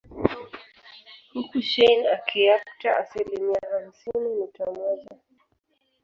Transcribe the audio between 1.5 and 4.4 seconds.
shein akiapta asilimia hamsini